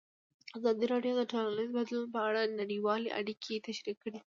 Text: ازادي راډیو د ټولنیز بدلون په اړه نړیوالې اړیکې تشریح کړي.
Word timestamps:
ازادي 0.57 0.85
راډیو 0.93 1.13
د 1.17 1.21
ټولنیز 1.31 1.69
بدلون 1.77 2.05
په 2.15 2.19
اړه 2.27 2.41
نړیوالې 2.59 3.09
اړیکې 3.19 3.63
تشریح 3.67 3.95
کړي. 4.03 4.19